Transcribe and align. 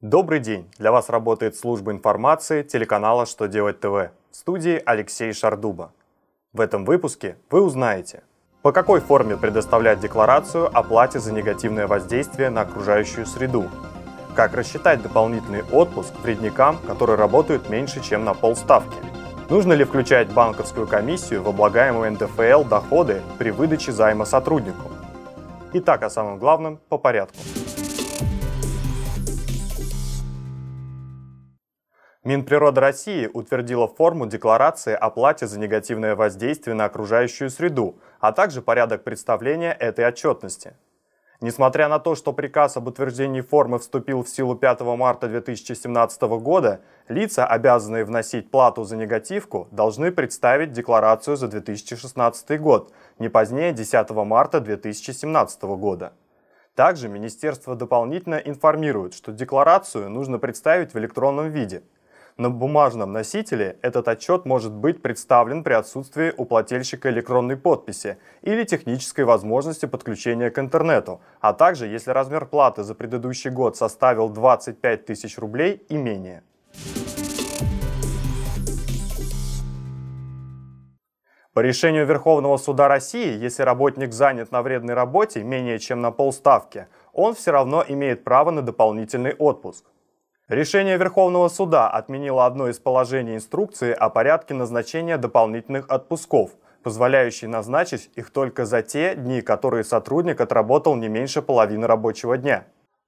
Добрый 0.00 0.40
день! 0.40 0.66
Для 0.78 0.92
вас 0.92 1.10
работает 1.10 1.56
служба 1.56 1.92
информации 1.92 2.62
телеканала 2.62 3.26
«Что 3.26 3.48
делать 3.48 3.80
ТВ» 3.80 4.08
в 4.30 4.34
студии 4.34 4.82
Алексей 4.86 5.30
Шардуба. 5.34 5.92
В 6.54 6.62
этом 6.62 6.86
выпуске 6.86 7.36
вы 7.50 7.60
узнаете, 7.60 8.22
по 8.62 8.72
какой 8.72 9.00
форме 9.00 9.36
предоставлять 9.36 10.00
декларацию 10.00 10.74
о 10.74 10.82
плате 10.82 11.20
за 11.20 11.34
негативное 11.34 11.86
воздействие 11.86 12.48
на 12.48 12.62
окружающую 12.62 13.26
среду, 13.26 13.68
как 14.34 14.54
рассчитать 14.54 15.02
дополнительный 15.02 15.64
отпуск 15.70 16.14
вредникам, 16.22 16.78
которые 16.86 17.18
работают 17.18 17.68
меньше, 17.68 18.02
чем 18.02 18.24
на 18.24 18.32
полставки, 18.32 18.96
нужно 19.50 19.74
ли 19.74 19.84
включать 19.84 20.32
банковскую 20.32 20.86
комиссию 20.86 21.42
в 21.42 21.48
облагаемые 21.50 22.12
НДФЛ 22.12 22.64
доходы 22.64 23.20
при 23.38 23.50
выдаче 23.50 23.92
займа 23.92 24.24
сотруднику. 24.24 24.90
Итак, 25.74 26.02
о 26.04 26.08
самом 26.08 26.38
главном 26.38 26.78
по 26.88 26.96
порядку. 26.96 27.36
Минприрода 32.22 32.82
России 32.82 33.30
утвердила 33.32 33.88
форму 33.88 34.26
декларации 34.26 34.92
о 34.92 35.08
плате 35.08 35.46
за 35.46 35.58
негативное 35.58 36.14
воздействие 36.14 36.74
на 36.74 36.84
окружающую 36.84 37.48
среду, 37.48 37.98
а 38.18 38.32
также 38.32 38.60
порядок 38.60 39.04
представления 39.04 39.72
этой 39.72 40.06
отчетности. 40.06 40.74
Несмотря 41.40 41.88
на 41.88 41.98
то, 41.98 42.14
что 42.14 42.34
приказ 42.34 42.76
об 42.76 42.88
утверждении 42.88 43.40
формы 43.40 43.78
вступил 43.78 44.22
в 44.22 44.28
силу 44.28 44.54
5 44.54 44.80
марта 44.82 45.28
2017 45.28 46.20
года, 46.42 46.82
лица, 47.08 47.46
обязанные 47.46 48.04
вносить 48.04 48.50
плату 48.50 48.84
за 48.84 48.98
негативку, 48.98 49.68
должны 49.70 50.12
представить 50.12 50.72
декларацию 50.72 51.38
за 51.38 51.48
2016 51.48 52.60
год, 52.60 52.92
не 53.18 53.30
позднее 53.30 53.72
10 53.72 54.10
марта 54.10 54.60
2017 54.60 55.62
года. 55.62 56.12
Также 56.74 57.08
Министерство 57.08 57.74
дополнительно 57.74 58.34
информирует, 58.34 59.14
что 59.14 59.32
декларацию 59.32 60.10
нужно 60.10 60.38
представить 60.38 60.92
в 60.92 60.98
электронном 60.98 61.48
виде– 61.48 61.82
на 62.40 62.48
бумажном 62.48 63.12
носителе 63.12 63.76
этот 63.82 64.08
отчет 64.08 64.46
может 64.46 64.72
быть 64.72 65.02
представлен 65.02 65.62
при 65.62 65.74
отсутствии 65.74 66.32
у 66.38 66.46
плательщика 66.46 67.10
электронной 67.10 67.58
подписи 67.58 68.16
или 68.40 68.64
технической 68.64 69.26
возможности 69.26 69.84
подключения 69.84 70.50
к 70.50 70.58
интернету, 70.58 71.20
а 71.40 71.52
также 71.52 71.86
если 71.86 72.12
размер 72.12 72.46
платы 72.46 72.82
за 72.82 72.94
предыдущий 72.94 73.50
год 73.50 73.76
составил 73.76 74.30
25 74.30 75.04
тысяч 75.04 75.36
рублей 75.36 75.82
и 75.90 75.96
менее. 75.98 76.42
По 81.52 81.60
решению 81.60 82.06
Верховного 82.06 82.56
суда 82.56 82.88
России, 82.88 83.36
если 83.36 83.64
работник 83.64 84.14
занят 84.14 84.50
на 84.50 84.62
вредной 84.62 84.94
работе 84.94 85.42
менее 85.42 85.78
чем 85.78 86.00
на 86.00 86.10
полставки, 86.10 86.86
он 87.12 87.34
все 87.34 87.50
равно 87.50 87.84
имеет 87.86 88.24
право 88.24 88.50
на 88.50 88.62
дополнительный 88.62 89.34
отпуск. 89.34 89.84
Решение 90.50 90.96
Верховного 90.96 91.48
суда 91.48 91.88
отменило 91.88 92.44
одно 92.44 92.68
из 92.68 92.80
положений 92.80 93.36
инструкции 93.36 93.92
о 93.92 94.08
порядке 94.08 94.52
назначения 94.52 95.16
дополнительных 95.16 95.88
отпусков, 95.88 96.50
позволяющий 96.82 97.46
назначить 97.46 98.10
их 98.16 98.30
только 98.30 98.64
за 98.66 98.82
те 98.82 99.14
дни, 99.14 99.42
которые 99.42 99.84
сотрудник 99.84 100.40
отработал 100.40 100.96
не 100.96 101.06
меньше 101.06 101.40
половины 101.40 101.86
рабочего 101.86 102.36
дня. 102.36 102.64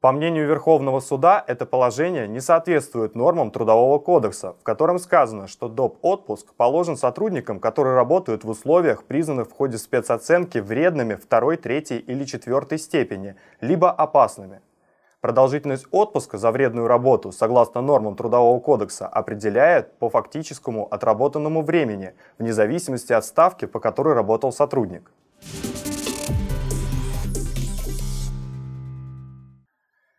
По 0.00 0.12
мнению 0.12 0.46
Верховного 0.46 1.00
суда, 1.00 1.42
это 1.44 1.66
положение 1.66 2.28
не 2.28 2.38
соответствует 2.38 3.16
нормам 3.16 3.50
Трудового 3.50 3.98
кодекса, 3.98 4.52
в 4.52 4.62
котором 4.62 5.00
сказано, 5.00 5.48
что 5.48 5.68
доп. 5.68 5.98
отпуск 6.02 6.54
положен 6.54 6.96
сотрудникам, 6.96 7.58
которые 7.58 7.96
работают 7.96 8.44
в 8.44 8.48
условиях, 8.48 9.02
признанных 9.02 9.48
в 9.48 9.52
ходе 9.52 9.78
спецоценки 9.78 10.58
вредными 10.58 11.16
второй, 11.16 11.56
третьей 11.56 11.98
или 11.98 12.24
четвертой 12.26 12.78
степени, 12.78 13.34
либо 13.60 13.90
опасными. 13.90 14.60
Продолжительность 15.24 15.86
отпуска 15.90 16.36
за 16.36 16.50
вредную 16.50 16.86
работу, 16.86 17.32
согласно 17.32 17.80
нормам 17.80 18.14
Трудового 18.14 18.60
кодекса, 18.60 19.06
определяет 19.06 19.98
по 19.98 20.10
фактическому 20.10 20.86
отработанному 20.90 21.62
времени, 21.62 22.12
вне 22.38 22.52
зависимости 22.52 23.14
от 23.14 23.24
ставки, 23.24 23.64
по 23.64 23.80
которой 23.80 24.12
работал 24.12 24.52
сотрудник. 24.52 25.10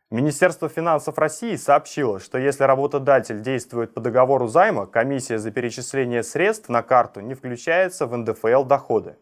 Министерство 0.10 0.70
финансов 0.70 1.20
России 1.20 1.56
сообщило, 1.56 2.20
что 2.20 2.40
если 2.40 2.64
работодатель 2.64 3.42
действует 3.42 3.94
по 3.94 4.02
договору 4.02 4.48
займа, 4.48 4.88
комиссия 4.88 5.38
за 5.38 5.52
перечисление 5.52 6.24
средств 6.24 6.68
на 6.68 6.82
карту 6.82 7.20
не 7.20 7.36
включается 7.36 8.08
в 8.08 8.18
НДФЛ 8.18 8.64
доходы. 8.64 9.18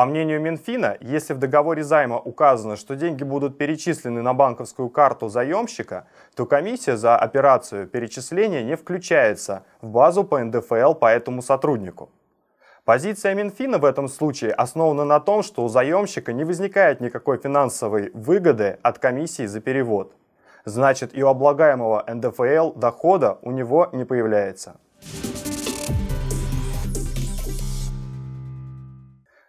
По 0.00 0.06
мнению 0.06 0.40
Минфина, 0.40 0.96
если 1.02 1.34
в 1.34 1.38
договоре 1.38 1.84
займа 1.84 2.18
указано, 2.18 2.76
что 2.76 2.96
деньги 2.96 3.22
будут 3.22 3.58
перечислены 3.58 4.22
на 4.22 4.32
банковскую 4.32 4.88
карту 4.88 5.28
заемщика, 5.28 6.06
то 6.34 6.46
комиссия 6.46 6.96
за 6.96 7.18
операцию 7.18 7.86
перечисления 7.86 8.62
не 8.62 8.76
включается 8.76 9.62
в 9.82 9.90
базу 9.90 10.24
по 10.24 10.42
НДФЛ 10.42 10.94
по 10.94 11.04
этому 11.04 11.42
сотруднику. 11.42 12.08
Позиция 12.86 13.34
Минфина 13.34 13.76
в 13.76 13.84
этом 13.84 14.08
случае 14.08 14.52
основана 14.52 15.04
на 15.04 15.20
том, 15.20 15.42
что 15.42 15.64
у 15.64 15.68
заемщика 15.68 16.32
не 16.32 16.44
возникает 16.44 17.02
никакой 17.02 17.36
финансовой 17.36 18.10
выгоды 18.14 18.78
от 18.80 18.98
комиссии 18.98 19.44
за 19.44 19.60
перевод. 19.60 20.14
Значит, 20.64 21.10
и 21.14 21.22
у 21.22 21.28
облагаемого 21.28 22.06
НДФЛ 22.08 22.72
дохода 22.72 23.38
у 23.42 23.50
него 23.50 23.90
не 23.92 24.06
появляется. 24.06 24.76